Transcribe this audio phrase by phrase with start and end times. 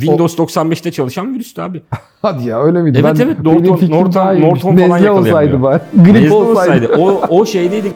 [0.00, 1.82] Windows 95'te çalışan virüstü abi.
[2.22, 2.98] Hadi ya öyle miydi?
[3.02, 4.40] Evet, evet, benim Norton- Norton-.
[4.40, 5.62] Norton falan Nezle olsaydı yakalayamıyor.
[5.62, 5.80] bari.
[6.12, 6.92] Grip olsaydı.
[6.92, 6.96] olsaydı.
[6.98, 7.92] O, o şeydeydi.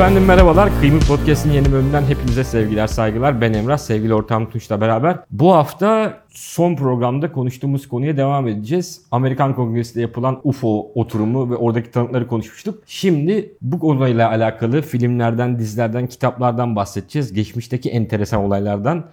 [0.00, 0.70] Efendim merhabalar.
[0.80, 3.40] Kıymet Podcast'in yeni bölümünden hepinize sevgiler, saygılar.
[3.40, 5.16] Ben Emrah, sevgili ortağım Tunç'la beraber.
[5.30, 9.02] Bu hafta son programda konuştuğumuz konuya devam edeceğiz.
[9.10, 12.82] Amerikan Kongresi'nde yapılan UFO oturumu ve oradaki tanıkları konuşmuştuk.
[12.86, 17.32] Şimdi bu konuyla alakalı filmlerden, dizilerden, kitaplardan bahsedeceğiz.
[17.32, 19.04] Geçmişteki enteresan olaylardan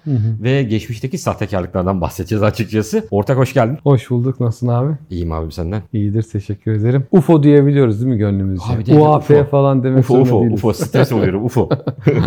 [0.44, 3.08] ve geçmişteki sahtekarlıklardan bahsedeceğiz açıkçası.
[3.11, 3.77] Ortak hoş geldin.
[3.84, 4.39] Hoş bulduk.
[4.39, 4.94] Nasılsın abi?
[5.09, 5.81] İyiyim abim senden.
[5.94, 6.23] İyidir.
[6.23, 7.03] Teşekkür ederim.
[7.11, 8.73] UFO diyebiliyoruz değil mi gönlümüzce?
[8.73, 9.44] Abi değil de UAP UFO.
[9.44, 10.59] falan demek UFO, UFO, değiliz.
[10.59, 10.73] UFO.
[10.73, 11.70] Stres oluyorum, UFO.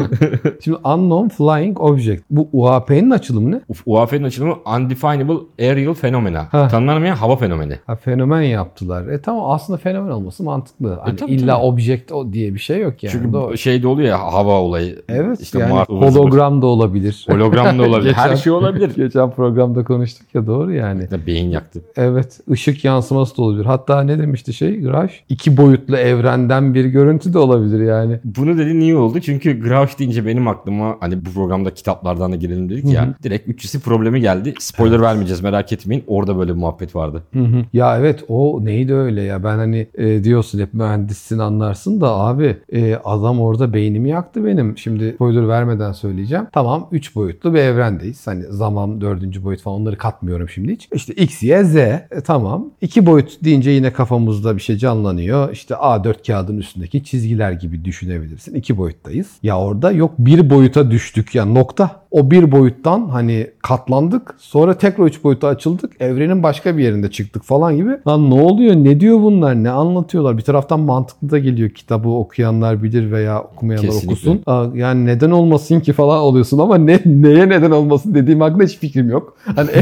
[0.64, 2.22] Şimdi Unknown Flying Object.
[2.30, 3.60] Bu UAP'nin açılımı ne?
[3.86, 6.48] UAF'nin açılımı Undefinable Aerial Phenomena.
[6.52, 6.68] Ha.
[6.68, 7.74] Tanımlanamayan hava fenomeni.
[7.86, 9.06] Ha, fenomen yaptılar.
[9.06, 10.98] E tamam aslında fenomen olması mantıklı.
[11.04, 11.66] Hani tabii, illa tabii.
[11.66, 13.12] object o diye bir şey yok yani.
[13.12, 13.59] Çünkü Doğru.
[13.59, 15.02] şeyde oluyor ya hava olayı.
[15.09, 17.26] Evet İşte yani Mars hologram da olabilir.
[17.30, 18.12] Hologram da olabilir.
[18.12, 18.92] Her Geçen- şey olabilir.
[18.96, 21.02] Geçen programda konuştuk ya doğru yani.
[21.12, 21.82] Ne beyin yaktı.
[21.96, 23.65] Evet ışık yansıması da olabilir.
[23.65, 25.10] Hatta ne demişti şey Graj?
[25.28, 28.20] İki boyutlu evrenden bir görüntü de olabilir yani.
[28.24, 32.68] Bunu dediğin iyi oldu çünkü Grouch deyince benim aklıma hani bu programda kitaplardan da girelim
[32.68, 33.15] dedik ya.
[33.22, 34.54] Direkt 300'ü problemi geldi.
[34.74, 36.04] Spoiler vermeyeceğiz merak etmeyin.
[36.07, 37.23] Orada böyle bir muhabbet vardı.
[37.32, 37.65] Hı hı.
[37.73, 42.57] Ya evet o neydi öyle ya ben hani e, diyorsun hep mühendissin anlarsın da abi
[42.73, 44.79] e, adam orada beynimi yaktı benim.
[44.79, 46.46] Şimdi spoiler vermeden söyleyeceğim.
[46.52, 48.27] Tamam 3 boyutlu bir evrendeyiz.
[48.27, 49.45] Hani zaman 4.
[49.45, 50.88] boyut falan onları katmıyorum şimdi hiç.
[50.95, 52.71] İşte x, y, z E, tamam.
[52.80, 55.52] 2 boyut deyince yine kafamızda bir şey canlanıyor.
[55.52, 58.55] İşte A4 kağıdın üstündeki çizgiler gibi düşünebilirsin.
[58.55, 59.30] 2 boyuttayız.
[59.43, 62.01] Ya orada yok bir boyuta düştük ya nokta.
[62.10, 64.34] O bir boyuttan hani katlandık.
[64.38, 65.92] Sonra tekrar üç boyuta açıldık.
[66.00, 67.91] Evrenin başka bir yerinde çıktık falan gibi.
[68.08, 68.75] Lan ne oluyor?
[68.75, 69.54] Ne diyor bunlar?
[69.54, 70.37] Ne anlatıyorlar?
[70.38, 71.71] Bir taraftan mantıklı da geliyor.
[71.71, 74.12] Kitabı okuyanlar bilir veya okumayanlar Kesinlikle.
[74.12, 74.43] okusun.
[74.47, 78.78] Aa, Yani neden olmasın ki falan oluyorsun ama ne neye neden olmasın dediğim hakkında hiç
[78.78, 79.37] fikrim yok.
[79.56, 79.70] Hani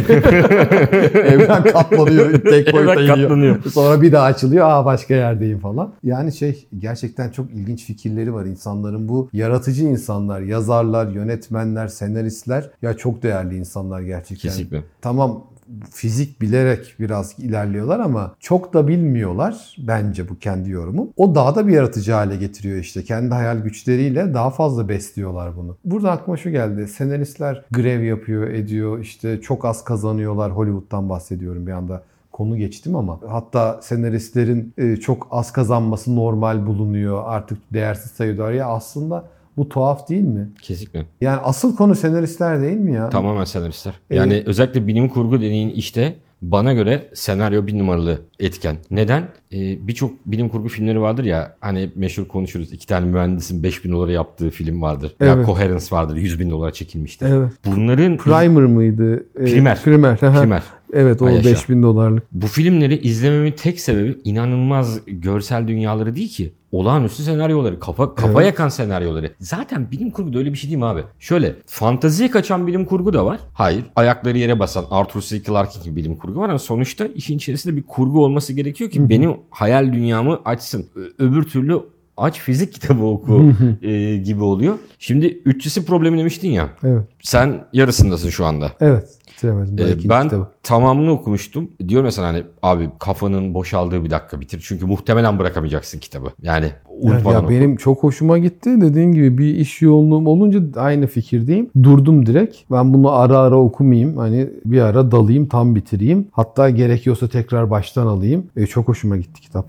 [1.15, 2.33] evren katlanıyor.
[2.51, 3.63] Tek boyuta Evren katlanıyor.
[3.73, 4.67] Sonra bir daha açılıyor.
[4.69, 5.93] Aa başka yerdeyim falan.
[6.05, 9.09] Yani şey gerçekten çok ilginç fikirleri var insanların.
[9.09, 14.49] Bu yaratıcı insanlar, yazarlar, yönetmenler, senaristler ya çok değerli insanlar gerçekten.
[14.49, 14.68] Kesinlikle.
[15.01, 15.45] Tamam
[15.91, 21.09] fizik bilerek biraz ilerliyorlar ama çok da bilmiyorlar bence bu kendi yorumum.
[21.17, 23.05] O daha da bir yaratıcı hale getiriyor işte.
[23.05, 25.77] Kendi hayal güçleriyle daha fazla besliyorlar bunu.
[25.85, 26.89] Burada aklıma şu geldi.
[26.89, 28.99] Senaristler grev yapıyor, ediyor.
[28.99, 30.53] işte çok az kazanıyorlar.
[30.53, 32.03] Hollywood'dan bahsediyorum bir anda
[32.33, 37.23] konu geçtim ama hatta senaristlerin e, çok az kazanması normal bulunuyor.
[37.27, 38.53] Artık değersiz sayıyorlar.
[38.53, 39.25] Ya aslında
[39.59, 40.49] bu tuhaf değil mi?
[40.63, 41.07] Kesinlikle.
[41.21, 43.11] Yani asıl konu senaristler değil mi ya?
[43.11, 43.95] Tamamen senaristler.
[44.11, 48.77] Yani özellikle bilim kurgu dediğin işte bana göre senaryo bir numaralı etken.
[48.91, 49.23] Neden?
[49.53, 52.73] Ee, Birçok bilim kurgu filmleri vardır ya hani meşhur konuşuruz.
[52.73, 55.15] İki tane mühendisin 5000 dolara yaptığı film vardır.
[55.21, 55.47] Ya Evet.
[55.47, 57.27] Coherence vardır 100 bin dolara çekilmiştir.
[57.27, 57.53] Evet.
[57.67, 59.27] Bunların Primer mıydı?
[59.41, 59.83] Ee, Primer.
[59.83, 60.19] Primer.
[60.19, 60.63] Primer.
[60.93, 61.51] Evet o Ay yaşa.
[61.51, 62.23] 5000 dolarlık.
[62.33, 66.53] Bu filmleri izlememin tek sebebi inanılmaz görsel dünyaları değil ki.
[66.73, 68.47] Olağanüstü senaryoları, kafa kafa Evet.
[68.47, 69.33] yakan senaryoları.
[69.41, 71.03] Zaten bilim kurgu da öyle bir şey değil mi abi?
[71.19, 73.41] Şöyle, fanteziye kaçan bilim kurgu da var.
[73.55, 73.85] Hayır.
[73.97, 75.43] Ayakları yere basan Arthur C.
[75.43, 79.37] Clarke gibi bilim kurgu var ama sonuçta işin içerisinde bir kurgu olması gerekiyor ki benim
[79.51, 80.87] hayal dünyamı açsın.
[81.19, 81.81] Öbür türlü
[82.19, 83.53] aç fizik kitabı oku
[83.83, 84.75] e, gibi oluyor.
[84.99, 86.69] Şimdi 300'ü problemi demiştin ya.
[86.85, 87.03] Evet.
[87.23, 88.73] Sen yarısındasın şu anda.
[88.81, 89.09] Evet.
[89.39, 89.79] Bitiremedim.
[89.79, 90.47] Ee, ben kitabı.
[90.63, 91.71] tamamını okumuştum.
[91.89, 94.65] Diyor mesela hani abi kafanın boşaldığı bir dakika bitir.
[94.65, 96.29] Çünkü muhtemelen bırakamayacaksın kitabı.
[96.43, 97.51] Yani unutmadan ya oku.
[97.51, 98.81] benim çok hoşuma gitti.
[98.81, 101.71] Dediğin gibi bir iş yoğunluğum olunca aynı fikirdeyim.
[101.83, 102.57] Durdum direkt.
[102.71, 104.17] Ben bunu ara ara okumayayım.
[104.17, 106.29] Hani bir ara dalayım, tam bitireyim.
[106.33, 108.47] Hatta gerekiyorsa tekrar baştan alayım.
[108.57, 109.69] E, çok hoşuma gitti kitap.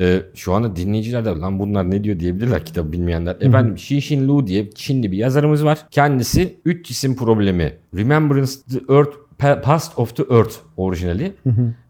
[0.00, 3.36] Ee, şu anda dinleyiciler de lan bunlar ne diyor diyebilirler kitabı bilmeyenler.
[3.40, 5.86] Efendim Xixin Lu diye Çinli bir yazarımız var.
[5.90, 7.72] Kendisi 3 cisim problemi.
[7.96, 11.32] Remembrance the Earth Past of the Earth orijinali.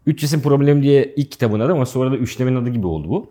[0.05, 3.29] 3 cisim problemi diye ilk kitabın adı ama sonra da üçlemenin adı gibi oldu bu.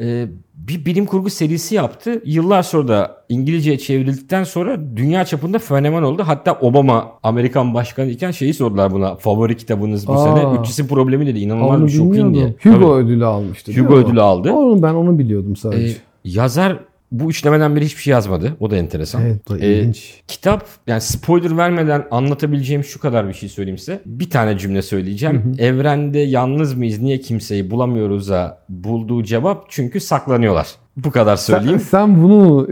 [0.00, 2.22] Ee, bir bilim kurgu serisi yaptı.
[2.24, 6.22] Yıllar sonra da İngilizceye çevrildikten sonra dünya çapında fenomen oldu.
[6.26, 9.16] Hatta Obama Amerikan başkanı iken şeyi sordular buna.
[9.16, 10.18] Favori kitabınız bu Aa.
[10.18, 10.60] sene.
[10.60, 11.38] 3 cisim problemi dedi.
[11.38, 12.54] İnanılmaz bir okuyun diye.
[12.62, 12.84] Hugo Tabii.
[12.86, 13.72] ödülü almıştı.
[13.72, 14.52] Hugo ödülü aldı.
[14.52, 15.96] Onu ben onu biliyordum Ee, sadece.
[16.24, 16.78] yazar
[17.10, 18.56] bu üçlemeden beri hiçbir şey yazmadı.
[18.60, 19.22] O da enteresan.
[19.22, 20.14] evet, da Ee, ilginç.
[20.28, 24.00] kitap yani spoiler vermeden anlatabileceğim şu kadar bir şey söyleyeyim size.
[24.06, 25.56] Bir tane cümle söyleyeceğim.
[25.58, 30.68] Evrende yalnız mıyız niye kimseyi bulamıyoruz'a bulduğu cevap çünkü saklanıyorlar.
[31.04, 31.80] Bu kadar Sen, söyleyeyim.
[31.80, 32.68] sen bunu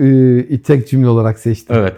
[0.50, 1.74] e, tek cümle olarak seçtin.
[1.74, 1.94] Evet.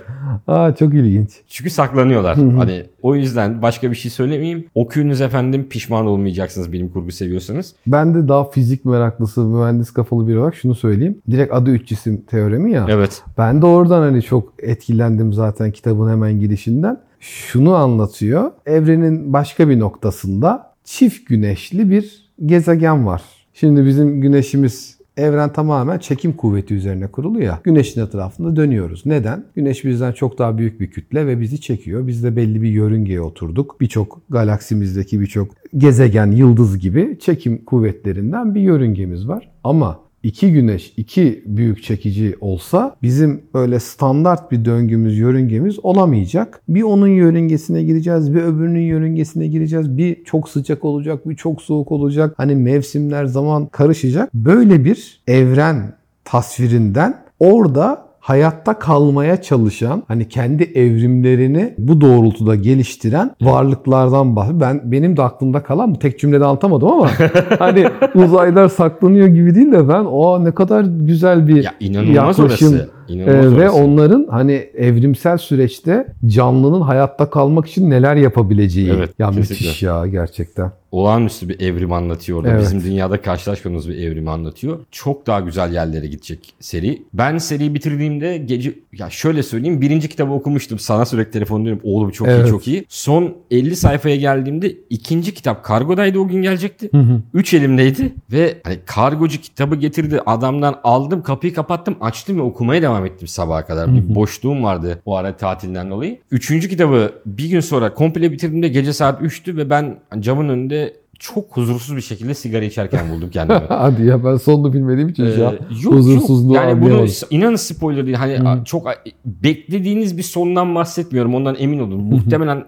[0.47, 1.31] Aa çok ilginç.
[1.49, 2.37] Çünkü saklanıyorlar.
[2.37, 4.65] hani o yüzden başka bir şey söylemeyeyim.
[4.75, 7.75] Okuyunuz efendim pişman olmayacaksınız bilim kurgu seviyorsanız.
[7.87, 11.19] Ben de daha fizik meraklısı, mühendis kafalı biri olarak şunu söyleyeyim.
[11.31, 12.87] Direkt adı üç cisim teoremi ya.
[12.89, 13.23] Evet.
[13.39, 17.01] Ben de oradan hani çok etkilendim zaten kitabın hemen girişinden.
[17.21, 18.51] Şunu anlatıyor.
[18.67, 23.23] Evrenin başka bir noktasında çift güneşli bir gezegen var.
[23.55, 27.61] Şimdi bizim güneşimiz evren tamamen çekim kuvveti üzerine kurulu ya.
[27.65, 29.07] Güneşin etrafında dönüyoruz.
[29.07, 29.45] Neden?
[29.55, 32.07] Güneş bizden çok daha büyük bir kütle ve bizi çekiyor.
[32.07, 33.81] Biz de belli bir yörüngeye oturduk.
[33.81, 39.51] Birçok galaksimizdeki birçok gezegen, yıldız gibi çekim kuvvetlerinden bir yörüngemiz var.
[39.65, 46.61] Ama iki güneş, iki büyük çekici olsa bizim böyle standart bir döngümüz, yörüngemiz olamayacak.
[46.69, 49.97] Bir onun yörüngesine gireceğiz, bir öbürünün yörüngesine gireceğiz.
[49.97, 52.35] Bir çok sıcak olacak, bir çok soğuk olacak.
[52.37, 54.35] Hani mevsimler, zaman karışacak.
[54.35, 55.93] Böyle bir evren
[56.25, 64.61] tasvirinden orada hayatta kalmaya çalışan, hani kendi evrimlerini bu doğrultuda geliştiren varlıklardan bahsediyor.
[64.61, 67.11] Ben benim de aklımda kalan bu tek cümlede anlatamadım ama
[67.59, 67.85] hani
[68.15, 72.69] uzaylar saklanıyor gibi değil de ben o ne kadar güzel bir Ya inanılmaz yaklaşım.
[72.69, 72.91] orası.
[73.19, 78.91] Ee, ve onların hani evrimsel süreçte canlının hayatta kalmak için neler yapabileceği.
[78.91, 79.55] Evet, ya kesinlikle.
[79.55, 80.73] müthiş ya gerçekten.
[80.93, 82.51] olağanüstü bir evrim anlatıyor orada.
[82.51, 82.63] Evet.
[82.63, 84.79] Bizim dünyada karşılaşmadığımız bir evrimi anlatıyor.
[84.91, 87.03] Çok daha güzel yerlere gidecek seri.
[87.15, 90.79] Ben seriyi bitirdiğimde gece ya şöyle söyleyeyim birinci kitabı okumuştum.
[90.79, 91.81] Sana sürekli telefon diyorum.
[91.85, 92.47] Oğlum çok Evet.
[92.47, 92.85] iyi çok iyi.
[92.89, 96.91] Son 50 sayfaya geldiğimde ikinci kitap kargodaydı o gün gelecekti.
[97.35, 100.21] Üç elimdeydi ve hani kargocu kitabı getirdi.
[100.27, 103.95] Adamdan aldım kapıyı kapattım açtım ve okumaya devam ettim sabaha kadar.
[103.95, 106.19] Bir boşluğum vardı o ara tatilden dolayı.
[106.31, 111.57] Üçüncü kitabı bir gün sonra komple bitirdiğimde gece saat 3'tü ve ben camın önünde çok
[111.57, 113.61] huzursuz bir şekilde sigara içerken buldum kendimi.
[113.69, 115.55] Hadi ya ben sonunu bilmediğim için Ee, yok
[115.93, 116.65] huzursuzluğu yok.
[116.65, 118.17] Yani bunu inanın spoiler değil.
[118.17, 118.87] Hani a- çok
[119.25, 121.35] beklediğiniz bir sondan bahsetmiyorum.
[121.35, 122.01] Ondan emin olun.
[122.01, 122.65] Muhtemelen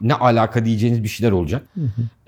[0.00, 1.62] ne alaka diyeceğiniz bir şeyler olacak.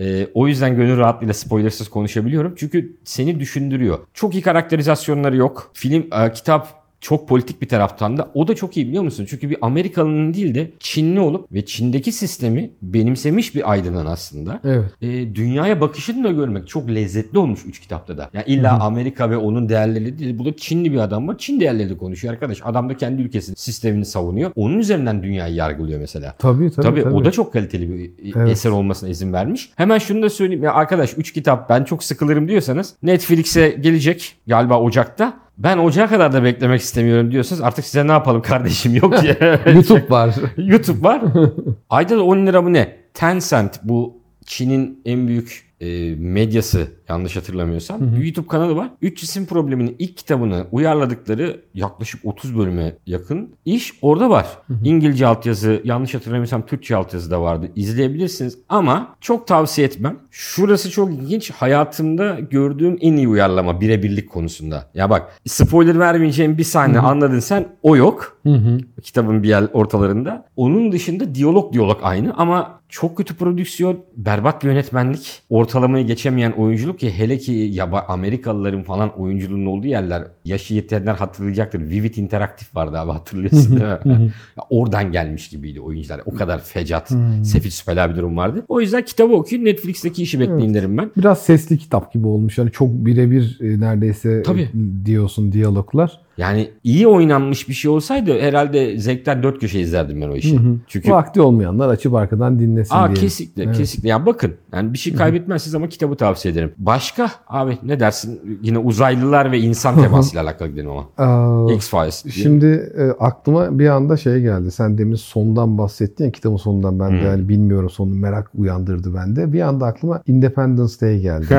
[0.01, 2.55] Ee, o yüzden gönül rahatlığıyla spoilersız konuşabiliyorum.
[2.57, 3.99] Çünkü seni düşündürüyor.
[4.15, 5.71] Çok iyi karakterizasyonları yok.
[5.75, 8.31] Film, e, kitap çok politik bir taraftan da.
[8.35, 9.27] O da çok iyi biliyor musun?
[9.29, 14.85] Çünkü bir Amerikalı'nın değil de Çinli olup ve Çin'deki sistemi benimsemiş bir aydının aslında Evet.
[15.03, 18.31] e, dünyaya bakışını da görmek çok lezzetli olmuş üç kitapta da.
[18.33, 20.39] Yani illa Amerika ve onun değerleri değil.
[20.39, 21.39] Burada Çinli bir adam var.
[21.39, 22.59] Çin değerleri konuşuyor arkadaş.
[22.65, 24.51] Adam da kendi ülkesinin sistemini savunuyor.
[24.57, 26.35] Onun üzerinden dünyayı yargılıyor mesela.
[26.39, 26.87] Tabii tabii.
[26.87, 27.15] Tabii, tabii.
[27.15, 28.51] o da çok kaliteli bir Evet.
[28.51, 29.71] eser olmasına izin vermiş.
[29.77, 30.63] Hemen şunu da söyleyeyim.
[30.65, 35.48] Ya arkadaş 3 kitap ben çok sıkılırım diyorsanız Netflix'e gelecek galiba Ocak'ta.
[35.59, 39.37] Ben Ocak'a kadar da beklemek istemiyorum diyorsanız artık size ne yapalım kardeşim yok diye.
[39.75, 40.35] YouTube var.
[40.57, 41.23] YouTube var.
[41.91, 42.97] Ayda da 10 lira mı ne?
[43.15, 48.17] Tencent bu Çin'in en büyük e, medyası yanlış hatırlamıyorsam.
[48.17, 48.91] Bir YouTube kanalı var.
[49.03, 54.47] Üç cisim probleminin ilk kitabını uyarladıkları yaklaşık 30 bölüme yakın iş orada var.
[54.85, 57.69] İngilizce altyazı yanlış hatırlamıyorsam Türkçe altyazı da vardı.
[57.77, 60.19] İzleyebilirsiniz ama çok tavsiye etmem.
[60.31, 61.51] Şurası çok ilginç.
[61.51, 64.91] Hayatımda gördüğüm en iyi uyarlama birebirlik konusunda.
[64.95, 68.79] Ya bak spoiler vermeyeceğim bir sahne anladın sen o yok Hı hı.
[69.03, 70.45] kitabın bir yer ortalarında.
[70.57, 76.99] Onun dışında diyalog diyalog aynı ama çok kötü prodüksiyon, berbat bir yönetmenlik, ortalamayı geçemeyen oyunculuk
[76.99, 81.81] ki hele ki yaba Amerikalıların falan oyunculuğunun olduğu yerler yaşı yetenler hatırlayacaktır.
[81.81, 84.33] Vivid Interaktif vardı abi hatırlıyorsun değil mi?
[84.71, 86.21] Oradan gelmiş gibiydi oyuncular.
[86.27, 87.13] O kadar fecat,
[87.45, 88.65] sefil süpela bir durum vardı.
[88.69, 91.11] O yüzden kitabı okuyun Netflix'teki işi bekleyin derim ben.
[91.17, 92.59] Biraz sesli kitap gibi olmuş.
[92.59, 94.69] Hani çok birebir e, neredeyse Tabii.
[95.05, 96.28] diyorsun diyaloglar.
[96.39, 100.61] Yani iyi oynanmış bir şey olsaydı herhalde zevkler dört köşe izlerdim ben o işi.
[100.87, 103.15] Çünkü Vakti olmayanlar açıp arkadan dinlesin Aa diye.
[103.15, 103.77] kesinlikle Evet.
[103.77, 104.09] kesinlikle.
[104.09, 106.73] Ya bakın yani bir şey kaybetmezsiniz ama kitabı tavsiye ederim.
[106.79, 108.41] Başka abi ne dersin?
[108.63, 111.73] Yine uzaylılar ve insan temasıyla alakalı gidelim ama.
[111.73, 112.25] X-Files.
[112.25, 112.33] diye.
[112.33, 114.71] Şimdi e, aklıma bir anda şey geldi.
[114.71, 119.53] Sen demin sondan bahsettin ya kitabın sonundan ben de yani bilmiyorum sonunu merak uyandırdı bende.
[119.53, 121.47] Bir anda aklıma Independence Day geldi.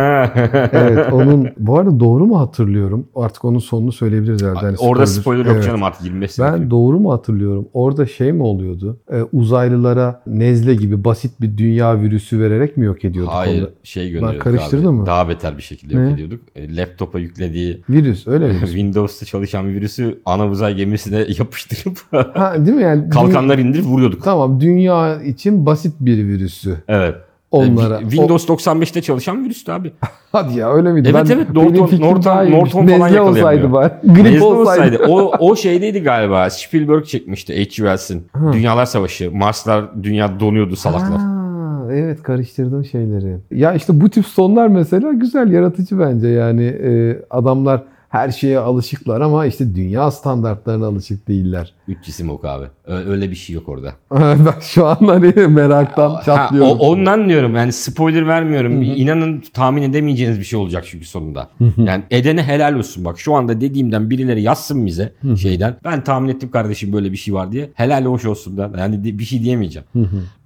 [0.71, 3.07] evet onun bu arada doğru mu hatırlıyorum?
[3.15, 4.68] Artık onun sonunu söyleyebiliriz herhalde.
[4.77, 5.63] Hani Orada spoiler yok Evet.
[5.65, 6.53] canım artık 25 sene.
[6.53, 7.67] Ben doğru mu hatırlıyorum?
[7.73, 8.97] Orada şey mi oluyordu?
[9.11, 13.69] Ee, uzaylılara nezle gibi basit bir dünya virüsü vererek mi yok ediyorduk Hayır onu?
[13.83, 14.95] şey gönderiyorduk karıştırdım abi.
[14.99, 15.05] mı?
[15.05, 16.11] Daha beter bir şekilde yok Ne?
[16.13, 16.41] ediyorduk.
[16.55, 18.59] E, Laptopa yüklediği Virüs öyle mi?
[18.65, 23.09] Windows'ta çalışan bir virüsü ana uzay gemisine yapıştırıp ha değil mi yani?
[23.09, 24.23] kalkanlar indirip vuruyorduk.
[24.23, 26.75] Tamam dünya için basit bir virüsü.
[26.87, 27.15] Evet.
[27.51, 27.97] Onlara.
[27.97, 29.93] E, Windows 95'te çalışan virüstü abi.
[30.31, 31.09] Hadi ya öyle miydi?
[31.11, 32.51] Evet, evet, Norton- Norton-.
[32.51, 33.91] Norton falan Nezle olsaydı var.
[34.03, 35.03] Grip Nezle olsaydı.
[35.07, 36.49] o, o şeydeydi galiba.
[36.49, 37.69] Spielberg çekmişti H.G.
[37.69, 38.27] Wells'in.
[38.53, 39.31] Dünyalar Savaşı.
[39.35, 41.17] Marslar dünya donuyordu salaklar.
[41.17, 43.37] Aa, evet karıştırdım şeyleri.
[43.51, 46.27] Ya işte bu tip sonlar mesela güzel, yaratıcı bence.
[46.27, 51.73] Yani e, adamlar her şeye alışıklar ama işte dünya standartlarına alışık değiller.
[51.89, 52.65] Üç cisim yok abi.
[52.85, 53.93] Öyle bir şey yok orada.
[54.45, 56.71] Bak şu an hani meraktan Ha, çatlıyorum.
[56.71, 58.81] o- ondan diyorum yani spoiler vermiyorum.
[58.81, 61.49] İnanın tahmin edemeyeceğiniz bir şey olacak çünkü sonunda.
[61.77, 63.19] yani edene helal olsun bak.
[63.19, 65.75] Şu anda dediğimden birileri yazsın bize şeyden.
[65.83, 67.69] Ben tahmin ettim kardeşim böyle bir şey var diye.
[67.73, 68.71] Helal hoş olsun da.
[68.77, 69.87] Yani bir şey diyemeyeceğim.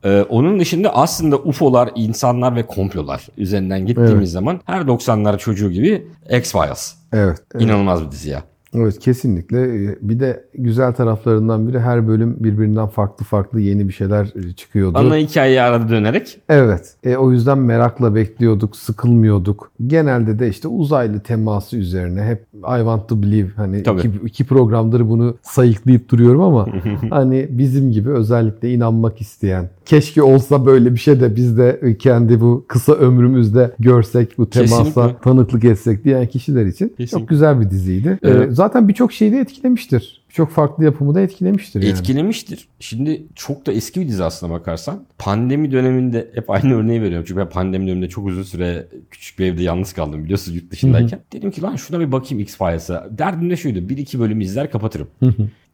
[0.04, 6.08] Ee, onun dışında aslında UFO'lar, insanlar ve komplolar üzerinden gittiğimiz zaman her 90'lar çocuğu gibi
[6.30, 6.94] X-Files.
[7.14, 7.38] Evet.
[7.56, 7.64] evet.
[7.64, 8.44] İnanılmaz bir dizi ya.
[8.76, 9.62] Evet kesinlikle.
[9.86, 14.54] Ee, Bir de güzel taraflarından biri her bölüm birbirinden farklı farklı yeni bir şeyler e,
[14.54, 14.98] çıkıyordu.
[14.98, 16.94] Ana hikayeyi arada dönerek Evet.
[17.04, 19.72] E, o yüzden merakla bekliyorduk, sıkılmıyorduk.
[19.88, 24.00] Genelde de işte uzaylı teması üzerine hep I want to believe hani Tabii.
[24.00, 26.68] iki, iki programdır bunu sayıklayıp duruyorum ama
[27.10, 32.42] hani bizim gibi özellikle inanmak isteyen keşke olsa böyle bir şey de biz de kendi
[32.42, 35.16] bu kısa ömrümüzde görsek bu temasa Kesinlikle.
[35.24, 37.20] tanıklık etsek diyen kişiler için Kesinlikle.
[37.20, 38.20] çok güzel bir diziydi.
[38.24, 38.54] Evet.
[38.64, 40.23] Zaten birçok şeyi de etkilemiştir.
[40.34, 41.92] Birçok farklı yapımı da etkilemiştir yani.
[41.92, 42.68] Etkilemiştir.
[42.80, 45.06] Şimdi çok da eski bir dizi aslına bakarsan.
[45.18, 47.26] Pandemi döneminde hep aynı örneği veriyorum.
[47.28, 51.20] Çünkü ben pandemi döneminde çok uzun süre küçük bir evde yalnız kaldım biliyorsunuz yurt dışındayken.
[51.34, 53.10] Dedim ki lan şuna bir bakayım X-Files'a.
[53.18, 53.90] Derdim de şuydu.
[53.90, 55.08] Bir iki bölüm izler kapatırım.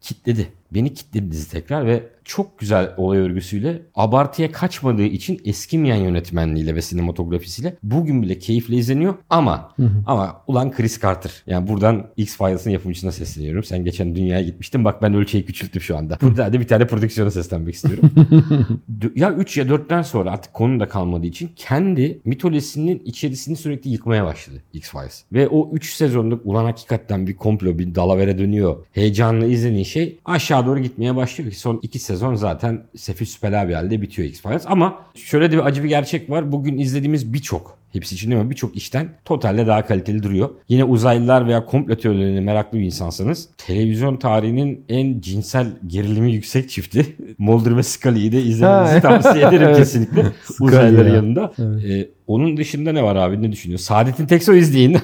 [0.01, 0.47] kitledi.
[0.73, 6.81] Beni kitledi dizi tekrar ve çok güzel olay örgüsüyle abartıya kaçmadığı için eskimeyen yönetmenliğiyle ve
[6.81, 9.71] sinematografisiyle bugün bile keyifle izleniyor ama
[10.05, 11.43] ama ulan Chris Carter.
[11.47, 13.63] Yani buradan X-Files'ın yapımcısına sesleniyorum.
[13.63, 14.85] Sen geçen dünyaya gitmiştin.
[14.85, 16.17] Bak ben ölçeği küçülttüm şu anda.
[16.21, 18.11] Burada da bir tane prodüksiyona seslenmek istiyorum.
[19.15, 24.25] Ya 3 ya 4'ten sonra artık konu da kalmadığı için kendi mitolojisinin içerisini sürekli yıkmaya
[24.25, 25.23] başladı X-Files.
[25.33, 28.85] Ve o 3 sezonluk ulan hakikaten bir komplo bir dalavere dönüyor.
[28.91, 33.73] Heyecanlı izlediğin şey aşağı doğru gitmeye başlıyor ki son 2 sezon zaten sefil süpela bir
[33.73, 34.65] halde bitiyor X-Files.
[34.65, 36.51] Ama şöyle de bir acı bir gerçek var.
[36.51, 38.49] Bugün izlediğimiz birçok Hepsi için değil mi?
[38.49, 40.49] Birçok işten totalde daha kaliteli duruyor.
[40.69, 47.05] Yine uzaylılar veya komplo teorilerine meraklı bir insansanız televizyon tarihinin en cinsel gerilimi yüksek çifti
[47.37, 49.77] Mulder ve Scully'yi de izlemenizi tavsiye ederim Evet.
[49.77, 50.25] kesinlikle.
[50.59, 51.15] Uzaylıların ya.
[51.15, 51.53] yanında.
[51.59, 53.85] Ee, onun dışında ne var abi ne düşünüyorsun?
[53.85, 54.97] Saadettin Tekso izleyin.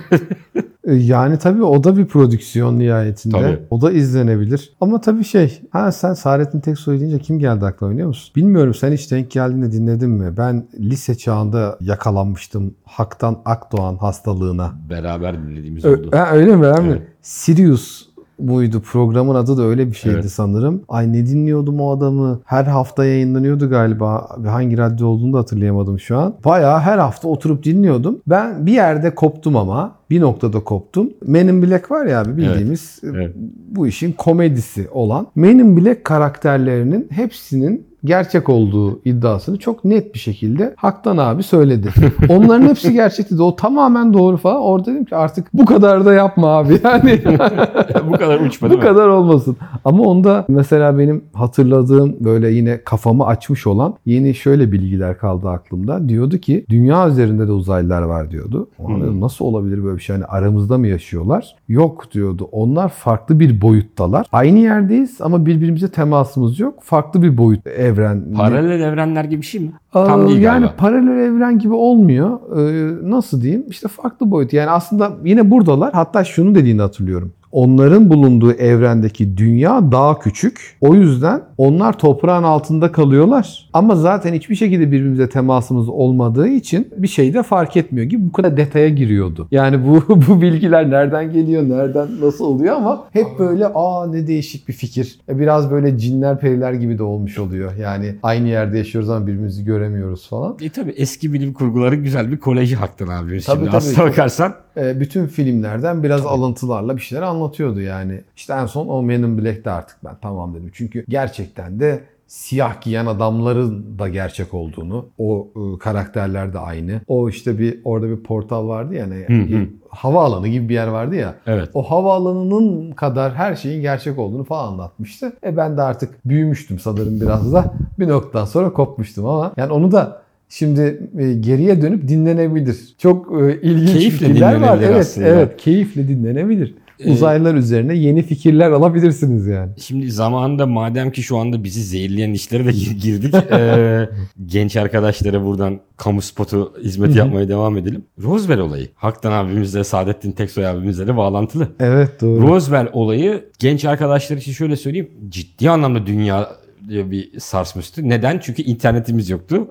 [0.88, 3.34] E, Yani tabii o da bir prodüksiyon nihayetinde.
[3.38, 3.60] Tabii.
[3.70, 4.74] O da izlenebilir.
[4.82, 8.34] Ama tabii şey, ha sen Saadettin Teksoy deyince kim geldi aklına biliyor musun?
[8.36, 10.38] Bilmiyorum sen hiç denk geldiğinde dinledin mi?
[10.38, 14.74] Ben lise çağında yakalanmıştım Haktan Akdoğan hastalığına.
[14.90, 16.10] Beraber dinlediğimiz Ö- oldu.
[16.14, 16.66] ha, öyle mi?
[16.66, 16.88] Öyle mi?
[16.90, 17.02] Evet.
[17.22, 18.06] Sirius
[18.40, 18.82] buydu.
[18.92, 20.32] Programın adı da öyle bir şeydi Evet.
[20.32, 20.82] sanırım.
[20.90, 22.40] Ay ne dinliyordum o adamı.
[22.46, 24.28] Her hafta yayınlanıyordu galiba.
[24.38, 26.34] Ve Hangi radyo olduğunu da hatırlayamadım şu an.
[26.46, 28.20] Bayağı her hafta oturup dinliyordum.
[28.28, 29.96] Ben bir yerde koptum ama.
[30.10, 31.10] Bir noktada koptum.
[31.28, 33.36] Men in Black var ya abi bildiğimiz Evet.
[33.70, 35.28] bu işin komedisi olan.
[35.36, 41.90] Men in Black karakterlerinin hepsinin gerçek olduğu iddiasını çok net bir şekilde Haktan abi söyledi.
[42.30, 44.62] Onların hepsi gerçekti de o tamamen doğru falan.
[44.62, 46.80] Orada dedim ki artık bu kadar da yapma abi.
[46.84, 47.22] Yani
[48.10, 49.58] Bu kadar uçma bu kadar olmasın.
[49.86, 56.10] Ama onda mesela benim hatırladığım böyle yine kafamı açmış olan yeni şöyle bilgiler kaldı aklımda.
[56.10, 58.70] Diyordu ki dünya üzerinde de uzaylılar var diyordu.
[58.80, 60.16] Ulan dedim, Nasıl olabilir böyle bir şey?
[60.16, 61.56] Hani aramızda mı yaşıyorlar?
[61.68, 62.50] Yok diyordu.
[62.52, 64.26] Onlar farklı bir boyuttalar.
[64.32, 66.74] Aynı yerdeyiz ama birbirimize temasımız yok.
[66.84, 68.34] Farklı bir boyut evren.
[68.34, 69.72] Paralel evrenler gibi bir şey mi?
[69.94, 70.76] Tam değil yani galiba.
[70.78, 72.40] paralel evren gibi olmuyor.
[72.58, 73.66] Ee, nasıl diyeyim?
[73.70, 74.54] İşte farklı boyut.
[74.54, 75.94] Yani aslında yine buradalar.
[75.94, 77.34] Hatta şunu dediğini hatırlıyorum.
[77.56, 80.78] Onların bulunduğu evrendeki dünya daha küçük.
[80.82, 83.70] O yüzden onlar toprağın altında kalıyorlar.
[83.74, 88.32] Ama zaten hiçbir şekilde birbirimize temasımız olmadığı için bir şey de fark etmiyor gibi bu
[88.32, 89.48] kadar detaya giriyordu.
[89.52, 94.68] Yani bu bu bilgiler nereden geliyor, nereden nasıl oluyor ama hep böyle aa ne değişik
[94.68, 95.20] bir fikir.
[95.30, 97.72] E, Biraz böyle cinler periler gibi de olmuş oluyor.
[97.76, 100.58] Yani aynı yerde yaşıyoruz ama birbirimizi göremiyoruz falan.
[100.62, 103.28] E tabi eski bilim kurguları güzel bir koleji Haktan abi.
[103.28, 103.78] Tabii, Şimdi tabii.
[103.78, 108.22] aslına bakarsan bütün filmlerden biraz alıntılarla bir şeyler anlatıyordu yani.
[108.36, 110.72] İşte en son o Men in Black'te artık ben tamam dedim.
[110.74, 117.02] Çünkü gerçekten de siyah giyen adamların da gerçek olduğunu, o e, karakterler de aynı.
[117.08, 119.68] O işte bir orada bir portal vardı ya hani Hı hı.
[119.90, 121.36] havaalanı gibi bir yer vardı ya.
[121.48, 121.70] evet.
[121.74, 125.34] O havaalanının kadar her şeyin gerçek olduğunu falan anlatmıştı.
[125.46, 127.74] E ben de artık büyümüştüm sanırım biraz da.
[128.00, 132.78] Bir noktadan sonra kopmuştum ama yani onu da şimdi e, geriye dönüp dinlenebilir.
[132.98, 134.80] Çok e, ilginç Keyifle fikirler var.
[134.84, 135.28] Evet, aslında.
[135.28, 136.76] evet, keyifle dinlenebilir.
[137.00, 139.72] Ee, Uzaylılar üzerine yeni fikirler alabilirsiniz yani.
[139.78, 143.34] Şimdi zamanında madem ki şu anda bizi zehirleyen işlere de gir- girdik.
[143.52, 144.10] eee,
[144.46, 148.04] genç arkadaşlara buradan kamu spotu hizmeti yapmaya devam edelim.
[148.24, 148.88] Roswell olayı.
[148.96, 151.68] Haktan abimizle Saadettin Teksoy abimizle de bağlantılı.
[151.80, 152.42] Evet doğru.
[152.48, 155.10] Roswell olayı genç arkadaşlar için şöyle söyleyeyim.
[155.30, 156.50] Ciddi anlamda dünya
[156.90, 158.10] bir sarsmıştı.
[158.10, 158.40] Neden?
[158.44, 159.68] Çünkü internetimiz yoktu.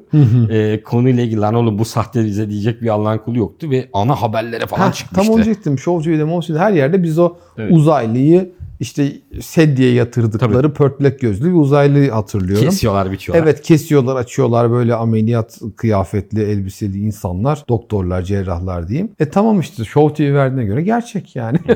[0.51, 4.23] e, konuyla ilgili lan oğlum bu sahte bize diyecek bir Allah'ın kulu yoktu ve ana
[4.23, 5.27] haberlere falan Ha, çıkmıştı.
[5.33, 5.79] tam diyecektim.
[5.79, 7.73] Showcu'yla Mosuyla her yerde biz o Evet.
[7.73, 12.65] uzaylıyı işte sedye yatırdıkları pörtlek gözlü bir uzaylıyı hatırlıyorum.
[12.65, 13.45] Kesiyorlar biçiyorlar.
[13.45, 19.11] Evet kesiyorlar açıyorlar böyle ameliyat kıyafetli elbiseli insanlar doktorlar cerrahlar diyeyim.
[19.21, 21.59] E tamam işte Show TV verdiğine göre gerçek yani.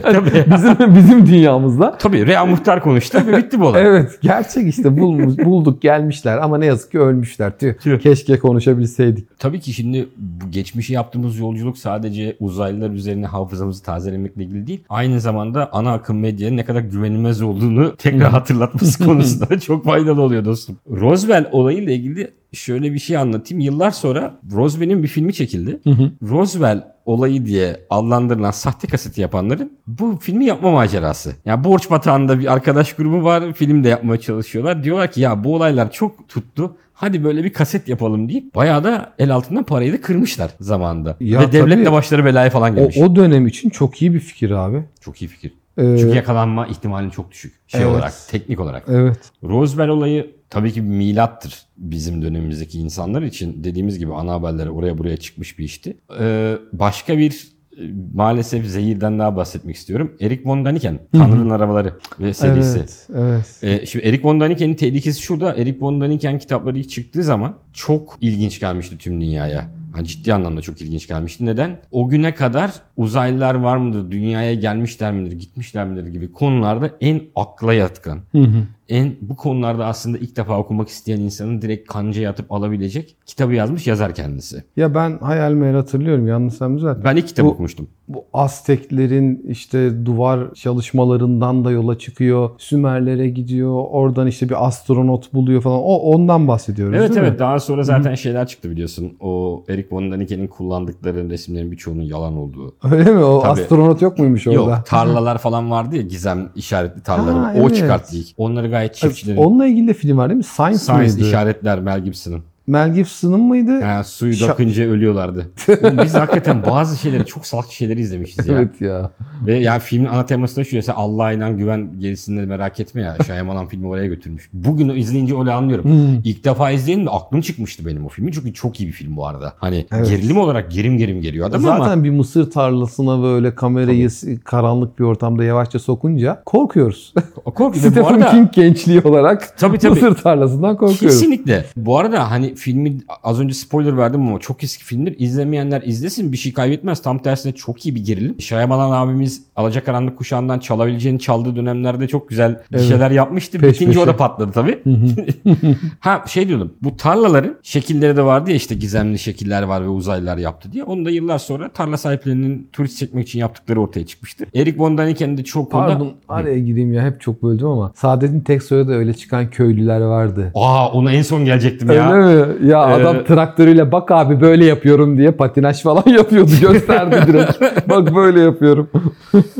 [0.54, 1.98] bizim bizim dünyamızda.
[1.98, 3.86] Tabii Rea Muhtar konuştu ve bitti bu olay.
[3.86, 7.58] Evet gerçek işte bulmuş, bulduk gelmişler ama ne yazık ki ölmüşler.
[7.58, 7.98] Tüh.
[8.00, 9.38] Keşke konuşabilseydik.
[9.38, 14.84] Tabii ki şimdi bu geçmişi yaptığımız yolculuk sadece uzaylılar üzerine hafızamızı tazelemekle ilgili değil.
[14.88, 20.45] Aynı zamanda ana akım medyanın ne kadar güvenilmez olduğunu tekrar hatırlatması konusunda çok faydalı oluyor
[20.45, 20.76] dostum.
[20.90, 23.61] Roswell olayıyla ilgili şöyle bir şey anlatayım.
[23.61, 25.80] Yıllar sonra Roswell'in bir filmi çekildi.
[26.23, 31.33] Roswell olayı diye adlandırılan sahte kaseti yapanların bu filmi yapma macerası.
[31.45, 33.52] Yani borç batağında bir arkadaş grubu var.
[33.52, 34.85] Film de yapmaya çalışıyorlar.
[34.85, 36.76] Diyorlar ki ya bu olaylar çok tuttu.
[36.92, 41.16] Hadi böyle bir kaset yapalım deyip bayağı da el altından parayı da kırmışlar zamanında.
[41.21, 42.99] Ya Ve devlet de başları belaya falan O, gelmiş.
[42.99, 44.85] o dönem için çok iyi bir fikir abi.
[45.00, 45.52] Çok iyi fikir.
[45.78, 47.54] Ee, Çünkü yakalanma ihtimali çok düşük.
[47.66, 47.90] Şey Evet.
[47.92, 48.85] olarak, teknik olarak.
[48.88, 49.18] evet.
[49.44, 53.64] Roswell olayı tabii ki bir milattır bizim dönemimizdeki insanlar için.
[53.64, 55.97] Dediğimiz gibi ana haberleri oraya buraya çıkmış bir işti.
[56.20, 57.80] Ee, başka bir e,
[58.14, 60.16] maalesef zehirden daha bahsetmek istiyorum.
[60.20, 62.78] Eric von Daniken, Tanrı'nın Arabaları ve serisi.
[62.78, 63.06] Evet.
[63.16, 63.58] Evet.
[63.82, 65.54] Ee, şimdi Eric von Daniken'in tehlikesi şurada.
[65.54, 69.77] Eric von Daniken kitapları ilk çıktığı zaman çok ilginç gelmişti tüm dünyaya.
[69.92, 71.47] Hani ciddi anlamda çok ilginç gelmişti.
[71.47, 71.78] Neden?
[71.90, 77.75] O güne kadar uzaylılar var mıdır, dünyaya gelmişler midir, gitmişler midir gibi konularda en akla
[77.75, 78.62] yatkın, Hı hı.
[78.88, 83.87] en bu konularda aslında ilk defa okumak isteyen insanın direkt kancaya atıp alabilecek kitabı yazmış
[83.87, 84.64] yazar kendisi.
[84.76, 87.04] Ya ben hayal meyal hatırlıyorum yanlışsam düzelt.
[87.04, 87.88] Ben ilk kitap Bu- okumuştum.
[88.08, 92.50] Bu Azteklerin işte duvar çalışmalarından da yola çıkıyor.
[92.58, 93.84] Sümerlere gidiyor.
[93.90, 95.78] Oradan işte bir astronot buluyor falan.
[95.78, 97.26] O ondan bahsediyoruz Evet değil mi?
[97.28, 99.12] evet daha sonra zaten şeyler çıktı biliyorsun.
[99.20, 102.74] O Eric von Daniken'in kullandıkları resimlerin birçoğunun yalan olduğu.
[102.92, 103.24] Öyle mi?
[103.24, 103.50] O Tabii.
[103.62, 104.56] astronot yok muymuş orada?
[104.58, 107.34] Yok tarlalar falan vardı ya gizem işaretli tarlaları.
[107.38, 107.76] Ha, O evet.
[107.76, 108.26] çıkarttı ilk.
[108.36, 110.44] Onları gayet çiftçilerin Onunla ilgili de film var değil mi?
[110.44, 111.26] Science, Science mıydı?
[111.28, 112.42] işaretler Mel Gibson'ın.
[112.68, 113.80] Mel Gibson'ın mıydı?
[113.80, 115.50] Yani suyu Şa- dökünce ölüyorlardı.
[115.83, 118.54] Oğlum biz hakikaten bazı şeyleri çok salak şeyleri izlemişiz ya.
[118.59, 119.11] Evet ya.
[119.46, 122.81] Ve yani filmin ana teması da şu ya sen Allah'a inan güven gerisini de merak
[122.81, 123.16] etme ya.
[123.26, 124.48] Shyamalan filmi oraya götürmüş.
[124.52, 125.85] Bugün izleyince öyle anlıyorum.
[125.85, 126.20] Hmm.
[126.24, 128.33] İlk defa izleyenim de aklım çıkmıştı benim o filmi.
[128.33, 129.52] Çünkü çok iyi bir film bu arada.
[129.59, 130.09] Hani Evet.
[130.09, 132.04] gerilim olarak gerim gerim geliyor adam Zaten ama.
[132.04, 137.14] bir mısır tarlasına böyle kamerayı s- karanlık bir ortamda yavaşça sokunca korkuyoruz.
[137.54, 139.90] Kork ve bu Stephen arada King gençliği olarak Tabii, tabii.
[139.90, 141.00] mısır tarlasından korkuyoruz.
[141.00, 141.64] Kesinlikle.
[141.76, 145.14] Bu arada hani filmi az önce spoiler verdim ama çok eski filmdir.
[145.18, 147.03] İzlemeyenler izlesin bir şey kaybetmez.
[147.03, 148.40] Tam tersine çok iyi bir gerilim.
[148.40, 152.88] Shyamalan abimiz Alacakaranlık kuşağından çalabileceğini çaldığı dönemlerde çok güzel bir Evet.
[152.88, 153.59] şeyler yapmıştı.
[153.59, 154.12] Peş Bitince o peşe.
[154.12, 154.79] da patladı tabii.
[156.01, 156.73] ha şey diyordum.
[156.83, 160.85] Bu tarlaların şekilleri de vardı ya işte gizemli şekiller var ve uzaylılar yaptı diye.
[160.85, 164.49] Onu da yıllar sonra tarla sahiplerinin turist çekmek için yaptıkları ortaya çıkmıştır.
[164.55, 165.73] Eric von Daniken'in de çok.
[165.73, 170.53] Pardon araya gireyim ya hep çok böldüm ama Saadet'in tek soyadı öyle çıkan köylüler vardı.
[170.55, 172.12] Aa ona en son gelecektim ya.
[172.12, 172.47] Öyle mi?
[172.64, 176.50] Ya adam Ee, traktörüyle bak abi böyle yapıyorum diye patinaj falan yapıyordu.
[176.61, 177.61] Gösterdi direkt.
[177.90, 178.90] bak böyle yapıyorum.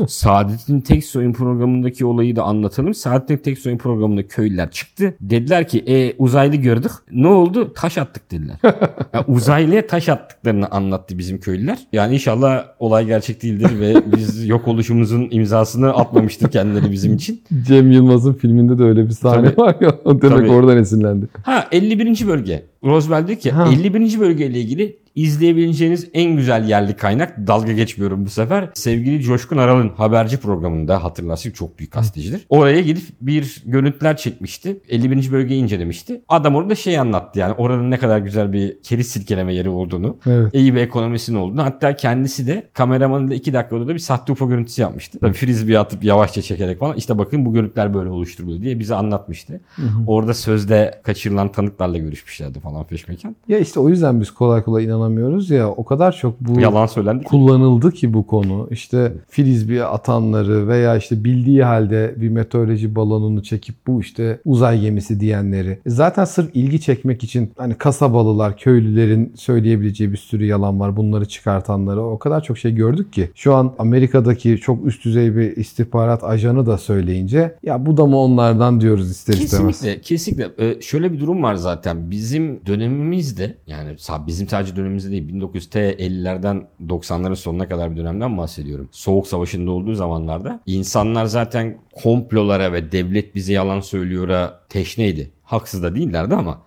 [0.07, 2.93] Saadet'in Tek Soyun programındaki olayı da anlatalım.
[2.93, 5.13] Saadet'in Tek Soyun programında köylüler çıktı.
[5.21, 6.91] Dediler ki e, uzaylı gördük.
[7.11, 7.73] Ne oldu?
[7.73, 8.55] Taş attık dediler.
[9.13, 11.77] Yani uzaylıya taş attıklarını anlattı bizim köylüler.
[11.93, 17.41] Yani inşallah olay gerçek değildir ve biz yok oluşumuzun imzasını atmamıştır kendileri bizim için.
[17.67, 19.57] Cem Yılmaz'ın filminde de öyle bir sahne Tabii.
[19.61, 19.91] var ya.
[20.05, 20.49] Demek Tabii.
[20.49, 21.27] oradan esinlendi.
[21.43, 22.27] Ha 51.
[22.27, 22.65] bölge.
[22.83, 23.71] Roswell diyor ki Ha.
[23.71, 24.19] 51.
[24.19, 28.69] bölgeyle ilgili izleyebileceğiniz en güzel yerli kaynak dalga geçmiyorum bu sefer.
[28.73, 32.45] Sevgili Coşkun Aral'ın haberci programında hatırlarsın çok büyük gazetecidir.
[32.49, 34.81] Oraya gidip bir görüntüler çekmişti.
[34.89, 35.31] 51.
[35.31, 36.21] bölgeyi incelemişti.
[36.29, 40.17] Adam orada şey anlattı yani oranın ne kadar güzel bir keriz silkeleme yeri olduğunu.
[40.25, 40.53] Evet.
[40.53, 41.63] iyi bir ekonomisinin olduğunu.
[41.63, 45.19] Hatta kendisi de kameramanıyla 2 dakikada da bir sahte UFO görüntüsü yapmıştı.
[45.19, 46.95] Tabii frisbee atıp yavaşça çekerek falan.
[46.97, 49.61] İşte bakın bu görüntüler böyle oluşturuluyor diye bize anlatmıştı.
[50.07, 53.35] Orada sözde kaçırılan tanıklarla görüşmüşlerdi falan peşmeken.
[53.47, 55.08] Ya işte o yüzden biz kolay kolay inanamıyoruz
[55.49, 55.69] ya.
[55.69, 57.23] O kadar çok bu Yalan söylendi.
[57.23, 57.29] ki.
[57.29, 58.67] kullanıldı ki bu konu.
[58.71, 65.19] İşte frisbee atanları veya işte bildiği halde bir meteoroloji balonunu çekip bu işte uzay gemisi
[65.19, 65.69] diyenleri.
[65.85, 70.97] E Zaten sırf ilgi çekmek için hani kasabalılar, köylülerin söyleyebileceği bir sürü yalan var.
[70.97, 73.29] Bunları çıkartanları o kadar çok şey gördük ki.
[73.35, 78.17] Şu an Amerika'daki çok üst düzey bir istihbarat ajanı da söyleyince ya bu da mı
[78.17, 79.67] onlardan diyoruz ister istemez.
[79.79, 80.49] Kesinlikle, kesinlikle.
[80.59, 82.11] Ee, şöyle bir durum var zaten.
[82.11, 83.95] Bizim dönemimizde yani
[84.27, 88.89] bizim sadece dönemimizde değil 1950'lerden 90'ların sonuna kadar bir dönemden bahsediyorum.
[88.91, 95.31] Soğuk Savaşı'nda olduğu zamanlarda insanlar zaten komplolara ve devlet bize yalan söylüyor'a teşneydi.
[95.49, 96.57] Haksız da değillerdi ama.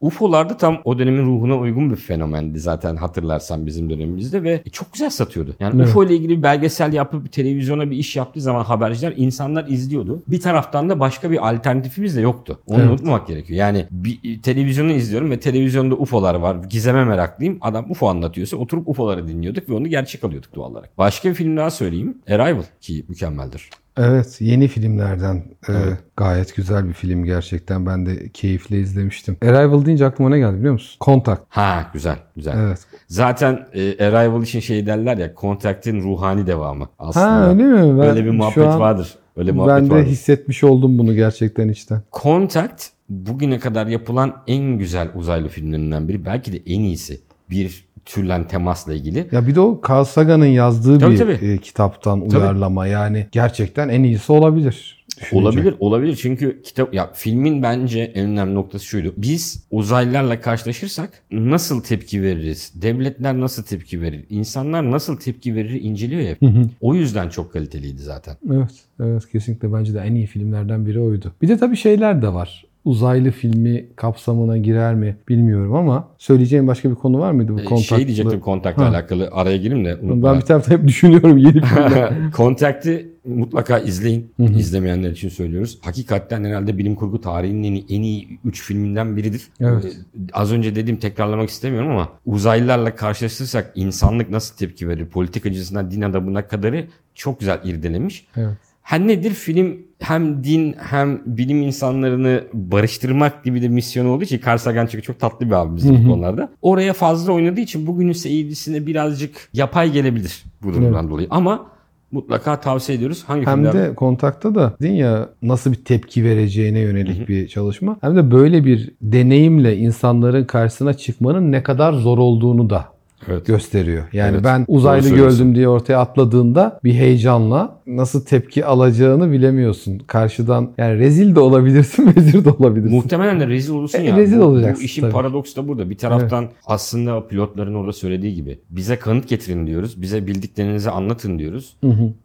[0.00, 4.92] UFO'lar da tam o dönemin ruhuna uygun bir fenomendi zaten hatırlarsan bizim dönemimizde ve çok
[4.92, 5.54] güzel satıyordu.
[5.60, 5.88] Yani Evet.
[5.88, 10.22] UFO ile ilgili bir belgesel yapıp televizyona bir iş yaptığı zaman haberciler insanlar izliyordu.
[10.28, 12.58] Bir taraftan da başka bir alternatifimiz de yoktu.
[12.66, 12.90] Onu Evet.
[12.90, 13.58] unutmamak gerekiyor.
[13.58, 16.56] Yani bir televizyonu izliyorum ve televizyonda UFO'lar var.
[16.70, 17.58] Gizeme meraklıyım.
[17.60, 20.98] Adam UFO anlatıyorsa oturup UFO'ları dinliyorduk ve onu gerçek alıyorduk doğal olarak.
[20.98, 22.18] Başka bir film daha söyleyeyim.
[22.28, 23.70] Arrival ki mükemmeldir.
[23.96, 25.98] Evet yeni filmlerden e, Evet.
[26.16, 29.36] gayet güzel bir film gerçekten ben de keyifle izlemiştim.
[29.42, 30.96] Arrival deyince aklıma ne geldi biliyor musun?
[31.00, 31.40] Contact.
[31.48, 32.54] Ha güzel güzel.
[32.58, 32.78] Evet.
[33.08, 37.26] Zaten e, Arrival için şey derler ya Contact'in ruhani devamı aslında.
[37.26, 38.00] Ha öyle mi?
[38.00, 39.14] Ben Öyle bir muhabbet an vardır.
[39.36, 40.06] Öyle muhabbet Ben de vardır.
[40.06, 42.02] hissetmiş oldum bunu gerçekten içten.
[42.22, 46.24] Contact bugüne kadar yapılan en güzel uzaylı filmlerinden biri.
[46.24, 47.20] Belki de en iyisi.
[47.50, 49.28] Bir türlen temasla ilgili.
[49.32, 51.32] Ya bir de o Carl Sagan'ın yazdığı Tabii, bir tabii.
[51.46, 55.04] e, kitaptan uyarlama yani gerçekten en iyisi olabilir.
[55.20, 55.36] düşününce.
[55.48, 56.16] Olabilir, olabilir.
[56.22, 59.14] Çünkü kitap ya filmin bence en önemli noktası şuydu.
[59.16, 62.72] Biz uzaylılarla karşılaşırsak nasıl tepki veririz?
[62.74, 64.24] Devletler nasıl tepki verir?
[64.30, 66.36] İnsanlar nasıl tepki verir inceliyor ya.
[66.80, 68.36] O yüzden çok kaliteliydi zaten.
[68.52, 71.32] Evet, evet kesinlikle bence de en iyi filmlerden biri oydu.
[71.42, 72.64] Bir de tabii şeyler de var.
[72.84, 77.64] Uzaylı filmi kapsamına girer mi bilmiyorum ama söyleyeceğim başka bir konu var mıydı bu Ee,
[77.64, 77.84] kontaklı?
[77.96, 78.88] Şey diyecektim kontakla Ha.
[78.88, 79.96] alakalı araya gireyim de.
[79.96, 80.30] unutma.
[80.32, 82.12] Ben bir tarafta hep düşünüyorum yeni filmler.
[82.36, 84.32] Contact'i mutlaka izleyin.
[84.38, 85.78] İzlemeyenler için söylüyoruz.
[85.82, 89.42] Hakikaten herhalde bilim kurgu tarihinin en iyi, en iyi 3 filminden biridir.
[89.60, 89.84] Evet.
[89.84, 89.88] Ee,
[90.32, 95.06] Az önce dediğim tekrarlamak istemiyorum ama uzaylılarla karşılaştırırsak insanlık nasıl tepki verir?
[95.06, 98.26] Politikacısından din adamına kadarı çok güzel irdelemiş.
[98.36, 98.56] evet.
[98.84, 104.58] Her nedir film hem din hem bilim insanlarını barıştırmak gibi de misyonu olduğu için Carl
[104.58, 106.48] Sagan çünkü çok tatlı bir abimiz bu konularda.
[106.62, 111.26] Oraya fazla oynadığı için bugünün seyircisine birazcık yapay gelebilir bu durumdan dolayı.
[111.30, 111.66] Ama
[112.12, 113.24] mutlaka tavsiye ediyoruz.
[113.26, 113.72] Hangi Hem filmler?
[113.74, 117.96] de kontakta da dedin ya nasıl bir tepki vereceğine yönelik bir çalışma.
[118.00, 122.93] Hem de böyle bir deneyimle insanların karşısına çıkmanın ne kadar zor olduğunu da
[123.28, 123.46] Evet.
[123.46, 124.04] gösteriyor.
[124.12, 129.98] Yani Evet, ben uzaylı gördüm diye ortaya atladığında bir heyecanla nasıl tepki alacağını bilemiyorsun.
[130.06, 132.96] Karşıdan yani rezil de olabilirsin, vezir de olabilirsin.
[132.96, 134.16] Muhtemelen de rezil olursun E, ya.
[134.16, 135.12] rezil bu, olacaksın Bu işin tabii.
[135.12, 135.90] paradoksu da burada.
[135.90, 140.02] Bir taraftan aslında pilotların orada söylediği gibi bize kanıt getirin diyoruz.
[140.02, 141.76] Bize bildiklerinizi anlatın diyoruz.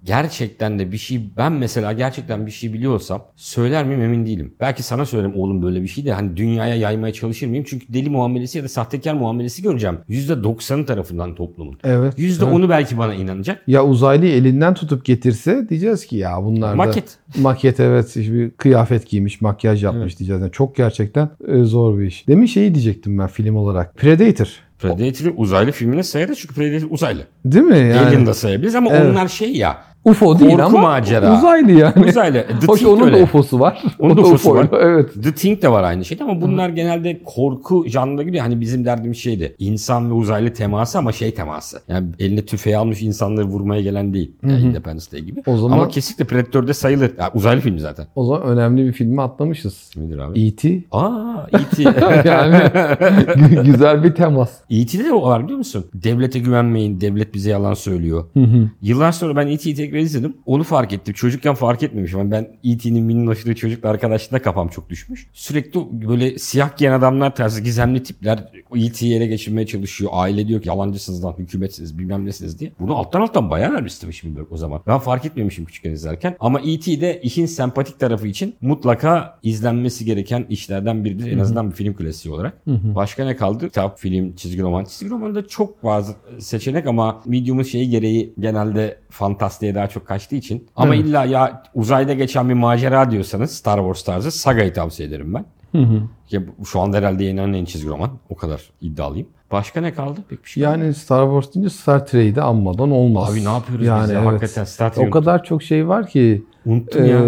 [0.04, 4.54] Gerçekten de bir şey ben mesela gerçekten bir şey biliyorsam söyler miyim emin değilim.
[4.60, 7.66] Belki sana söylerim oğlum böyle bir şey de hani dünyaya yaymaya çalışır mıyım?
[7.68, 9.98] Çünkü deli muamelesi ya da sahtekar muamelesi göreceğim.
[10.10, 11.78] %90'ı tarafından toplumun.
[11.84, 12.20] Evet.
[12.20, 13.62] %10'u belki bana inanacak.
[13.68, 17.18] Ya uzaylıyı elinden tutup getirse diyeceğiz ki ya bunlar da Maket.
[17.38, 20.42] maket evet bir kıyafet giymiş, makyaj yapmış diyeceğiz.
[20.42, 22.28] Yani çok gerçekten e, zor bir iş.
[22.28, 23.96] Demin şeyi diyecektim ben film olarak.
[23.98, 24.48] Predator.
[24.80, 27.22] Predator'ı uzaylı filmine sayarız çünkü Predator uzaylı.
[27.46, 27.78] Değil mi?
[27.78, 29.12] Yani Alien da sayabiliriz ama Evet.
[29.12, 29.78] onlar şey ya.
[30.06, 31.38] UFO değil Korku ama macera.
[31.38, 32.06] uzaylı yani.
[32.10, 32.46] Uzaylı.
[32.62, 33.20] The Hoş Thing onun öyle.
[33.20, 33.84] da UFO'su var.
[34.00, 34.68] Onun da UFO'su var.
[34.82, 35.14] Evet.
[35.24, 38.44] The Thing de var aynı şeyde ama bunlar genelde korku janrına giriyor.
[38.44, 39.56] Hani bizim derdimiz şeydi.
[39.60, 41.82] İnsan ve uzaylı teması ama şey teması.
[41.88, 44.32] Yani eline tüfeği almış insanları vurmaya gelen değil.
[44.44, 45.44] Yani Independence Day gibi.
[45.48, 47.12] O zaman- Ama kesinlikle Predator'de sayılır.
[47.20, 48.08] Ya, uzaylı film zaten.
[48.16, 49.92] O zaman önemli bir filmi atlamışız.
[49.96, 50.46] Nedir abi?
[50.48, 50.84] E.T.
[50.92, 51.84] Aa E.T.
[52.30, 54.50] yani gü- güzel bir temas.
[54.70, 55.86] E.T.'de de o var biliyor musun?
[55.94, 57.02] Devlete güvenmeyin.
[57.02, 58.24] Devlet bize yalan söylüyor.
[58.82, 60.38] Yıllar sonra ben E.T.'yi tekrar izledim.
[60.46, 61.14] Onu fark ettim.
[61.14, 62.20] Çocukken fark etmemişim.
[62.20, 65.28] Yani ben E.T.'nin minnoşluğu çocukla arkadaşlığında kafam çok düşmüş.
[65.34, 68.38] Sürekli böyle siyah giyen adamlar tarzı gizemli tipler
[68.76, 70.12] E.T.'yi ele geçirmeye çalışıyor.
[70.14, 72.72] Aile diyor ki yalancısınız lan hükümetsiniz bilmem nesiniz diye.
[72.80, 74.82] Bunu alttan alttan bayağı vermiştim şimdi o zaman.
[74.88, 76.36] Ben fark etmemişim küçükken izlerken.
[76.40, 81.32] Ama E.T.'de işin sempatik tarafı için mutlaka izlenmesi gereken işlerden biridir.
[81.32, 82.68] En azından bir film klasiği olarak.
[82.68, 83.68] Başka ne kaldı?
[83.68, 84.84] Kitap, film, çizgi roman.
[84.84, 90.68] Çizgi romanda çok fazla seçenek ama medium'un şeyi gereği genelde fantastiğe daha çok kaçtığı için.
[90.76, 91.06] Ama Evet.
[91.06, 95.46] illa ya uzayda geçen bir macera diyorsanız Star Wars tarzı Saga'yı tavsiye ederim ben.
[96.32, 98.10] Ya bu- şu anda herhalde yayınlanan en çizgi roman.
[98.30, 99.28] O kadar iddialıyım.
[99.52, 100.20] Başka ne kaldı?
[100.30, 100.64] Pek bir şey.
[100.64, 103.32] Yani Star Wars deyince Star Trek'i de anmadan olmaz.
[103.34, 104.16] Abi ne yapıyoruz yani biz ya?
[104.20, 104.28] evet.
[104.28, 107.20] Hakikaten Star Trek O kadar çok şey var ki unuttum e, ya.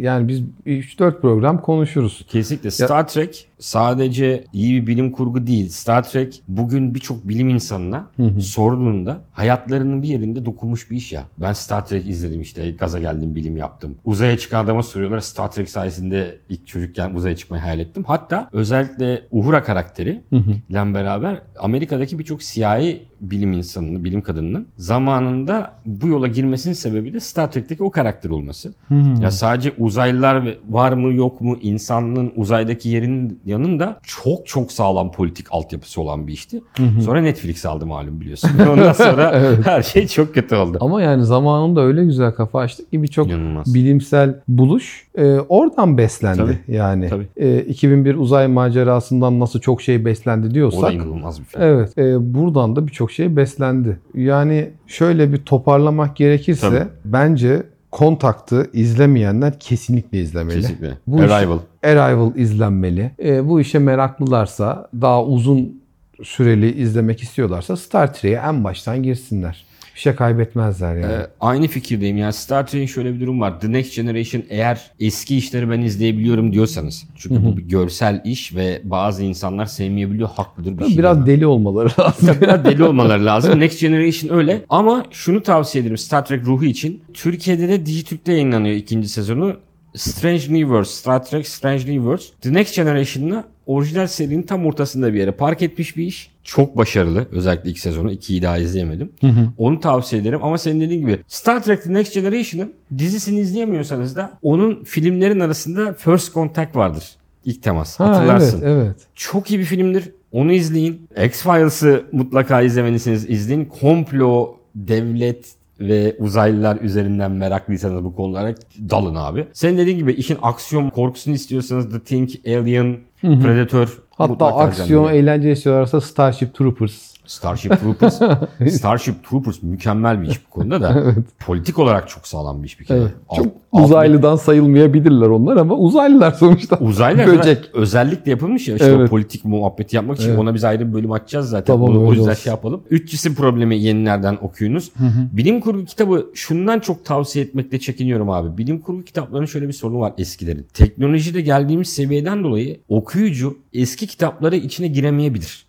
[0.00, 2.26] yani biz 3-4 program konuşuruz.
[2.28, 2.70] Kesinlikle.
[2.70, 5.68] Star Trek sadece iyi bir bilim kurgu değil.
[5.68, 8.06] Star Trek bugün birçok bilim insanına
[8.40, 11.24] sorduğunda hayatlarının bir yerinde dokunmuş bir iş ya.
[11.38, 13.94] Ben Star Trek izledim işte gaza geldim bilim yaptım.
[14.04, 18.04] Uzaya çıkan adama soruyorlar Star Trek sayesinde ilk çocukken uzaya çıkmayı hayal ettim.
[18.06, 20.20] Hatta özellikle Uhura karakteri
[20.68, 27.20] ile beraber Amerika'daki birçok siyahi bilim insanının, bilim kadınının zamanında bu yola girmesinin sebebi de
[27.20, 28.74] Star Trek'teki o karakter olması.
[29.22, 35.46] Ya sadece uzaylılar var mı yok mu insanlığın uzaydaki yerinin yanında çok çok sağlam politik
[35.50, 36.62] altyapısı olan bir işti.
[37.04, 38.50] Sonra Netflix aldı malum biliyorsun.
[38.70, 40.78] Ondan sonra her şey çok kötü oldu.
[40.80, 43.28] Ama yani zamanında öyle güzel kafa açtık ki birçok
[43.66, 46.38] bilimsel buluş e, oradan beslendi.
[46.38, 47.28] Tabii, yani tabii.
[47.36, 51.62] E, 2001 uzay macerasından nasıl çok şey beslendi O diyorsak inanılmaz bir film.
[51.62, 53.98] Evet, e, buradan da birçok şey beslendi.
[54.14, 56.88] Yani şöyle bir toparlamak gerekirse Tabii.
[57.04, 57.62] bence
[57.98, 60.60] Kontakt'ı izlemeyenler kesinlikle izlemeli.
[60.60, 60.98] Kesinlikle.
[61.06, 61.58] Bu iş- Arrival.
[61.84, 63.10] Arrival izlenmeli.
[63.24, 65.82] E, bu işe meraklılarsa, daha uzun
[66.22, 69.64] süreli izlemek istiyorlarsa Star Trek'e en baştan girsinler.
[69.94, 71.12] Bir şey kaybetmezler yani.
[71.12, 72.16] Ee, aynı fikirdeyim.
[72.16, 73.60] Yani Star Trek'in şöyle bir durum var.
[73.60, 77.04] The Next Generation eğer eski işleri ben izleyebiliyorum diyorsanız.
[77.16, 80.28] Çünkü bu bir görsel iş ve bazı insanlar sevmeyebiliyor.
[80.28, 80.98] Haklıdır bir şey.
[80.98, 81.26] Biraz diyemem.
[81.26, 82.36] deli olmaları lazım.
[82.40, 83.60] Biraz deli olmaları lazım.
[83.60, 84.60] Next Generation öyle.
[84.68, 87.02] Ama şunu tavsiye ederim Star Trek ruhu için.
[87.14, 89.56] Türkiye'de de Dijitürk'te yayınlanıyor ikinci sezonu.
[89.94, 92.24] Strange Universe, Star Trek Strange Universe.
[92.40, 96.30] The Next Generation'la orijinal serinin tam ortasında bir yere park etmiş bir iş.
[96.44, 97.26] Çok başarılı.
[97.32, 98.12] Özellikle ilk sezonu.
[98.12, 99.12] ikiyi daha izleyemedim.
[99.58, 100.38] Onu tavsiye ederim.
[100.44, 105.92] Ama senin dediğin gibi Star Trek The Next Generation'ın dizisini izleyemiyorsanız da onun filmlerin arasında
[105.92, 107.04] First Contact vardır.
[107.44, 108.00] İlk temas.
[108.00, 108.62] ha, evet, Hatırlarsın.
[108.64, 108.96] evet.
[109.14, 110.10] Çok iyi bir filmdir.
[110.32, 111.08] Onu izleyin.
[111.24, 113.30] X-Files'ı mutlaka izlemelisiniz.
[113.30, 113.64] İzleyin.
[113.64, 115.46] Komplo, devlet
[115.80, 118.54] ve uzaylılar üzerinden meraklıysanız bu konulara
[118.90, 119.46] dalın abi.
[119.52, 124.02] Senin dediğin gibi işin aksiyon korkusunu istiyorsanız The Thing, Alien, Predator.
[124.10, 127.13] Hatta aksiyon, eğlence istiyorlarsa Starship Troopers.
[127.26, 128.20] Starship Troopers.
[128.70, 131.14] Starship Troopers mükemmel bir iş bu konuda da.
[131.46, 132.98] Politik olarak çok sağlam bir iş bir kere.
[132.98, 133.10] Evet.
[133.28, 136.76] Alt- Çok alt- uzaylıdan sayılmayabilirler onlar ama uzaylılar sonuçta.
[136.78, 137.70] Uzaylılar Böcek.
[137.74, 139.06] özellikle yapılmış ya işte Evet.
[139.08, 140.38] o politik muhabbeti yapmak için Evet.
[140.38, 141.74] ona biz ayrı bir bölüm açacağız zaten.
[141.74, 142.42] Tamam, Bunu- o yüzden olsun.
[142.42, 142.82] şey yapalım.
[142.90, 144.92] Üç cisim problemi yenilerden okuyunuz.
[145.32, 148.58] Bilim kurgu kitabı şundan çok tavsiye etmekte çekiniyorum abi.
[148.58, 150.66] Bilim kurgu kitaplarının şöyle bir sorunu var eskilerin.
[150.74, 155.66] Teknolojide geldiğimiz seviyeden dolayı okuyucu eski kitapları içine giremeyebilir.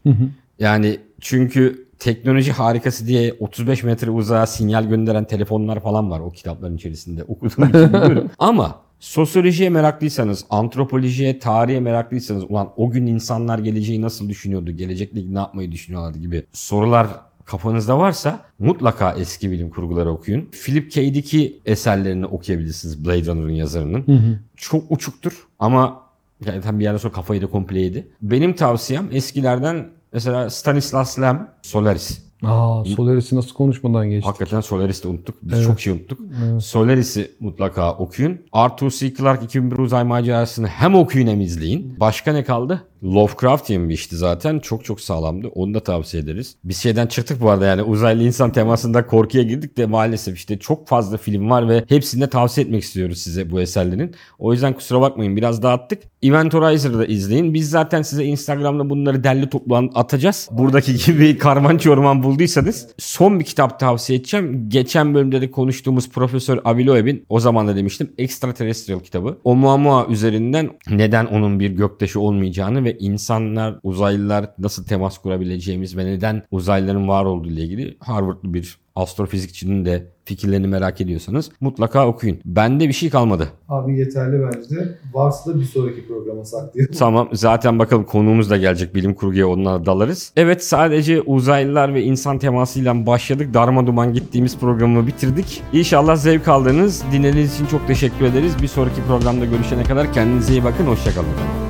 [0.60, 6.76] Yani çünkü teknoloji harikası diye 35 metre uzağa sinyal gönderen telefonlar falan var o kitapların
[6.76, 7.24] içerisinde.
[7.24, 8.32] Okuduğum için biliyorum.
[8.40, 15.40] Ama sosyolojiye meraklıysanız, antropolojiye, tarihe meraklıysanız ulan o gün insanlar geleceği nasıl düşünüyordu, gelecekle ne
[15.40, 17.08] yapmayı düşünüyorlardı gibi sorular
[17.46, 20.50] kafanızda varsa mutlaka eski bilim kurguları okuyun.
[20.66, 21.14] Philip K.
[21.14, 24.40] Dick'i eserlerini okuyabilirsiniz Blade Runner'ın yazarının.
[24.56, 26.02] Çok uçuktur ama
[26.46, 28.08] yani tam bir yerden sonra kafayı da komple yedi.
[28.22, 32.26] Benim tavsiyem eskilerden mesela Stanislas Lem, Solaris.
[32.44, 34.28] Aa, Solaris'i nasıl konuşmadan geçtik.
[34.28, 35.36] Hakikaten Solaris'i de unuttuk.
[35.42, 36.20] Biz çok şey unuttuk.
[36.62, 38.42] Solaris'i mutlaka okuyun.
[38.52, 39.14] Arthur C.
[39.14, 42.00] Clarke 2001 uzay macerasını hem okuyun hem izleyin.
[42.00, 42.82] Başka ne kaldı?
[43.06, 44.60] Lovecraftian bir işti zaten.
[44.60, 45.48] Çok çok sağlamdı.
[45.48, 46.56] Onu da tavsiye ederiz.
[46.64, 50.88] Biz şeyden çıktık bu arada yani uzaylı insan temasında korkuya girdik de maalesef işte çok
[50.88, 54.16] fazla film var ve hepsini de tavsiye etmek istiyoruz size bu eserlerin.
[54.40, 56.02] O yüzden kusura bakmayın biraz dağıttık.
[56.24, 57.54] Event Horizon'ı da izleyin.
[57.54, 60.50] Biz zaten size Instagram'da bunları derli toplu atacağız.
[60.52, 64.66] Buradaki gibi karman orman bulduysanız son bir kitap tavsiye edeceğim.
[64.68, 69.38] Geçen bölümde de konuştuğumuz Profesör Avi Loeb'in o zaman da demiştim Extraterrestrial kitabı.
[69.44, 76.44] Oumuamua üzerinden neden onun bir göktaşı olmayacağını ve insanlar, uzaylılar nasıl temas kurabileceğimiz ve neden
[76.52, 82.40] uzaylıların var olduğu ile ilgili Harvardlı bir astrofizikçinin de fikirlerini merak ediyorsanız mutlaka okuyun.
[82.46, 83.48] Bende bir şey kalmadı.
[83.70, 84.98] Abi yeterli bence.
[85.14, 86.96] Varsa da bir sonraki programa saklayalım.
[87.00, 90.32] Tamam zaten bakalım konuğumuz da gelecek bilim kurguya onunla dalarız.
[90.36, 93.54] Evet sadece uzaylılar ve insan temasıyla başladık.
[93.54, 95.62] Darma duman gittiğimiz programı bitirdik.
[95.74, 97.04] İnşallah zevk aldınız.
[97.12, 98.54] Dinlediğiniz için çok teşekkür ederiz.
[98.62, 100.86] Bir sonraki programda görüşene kadar kendinize iyi bakın.
[100.86, 101.65] Hoşçakalın.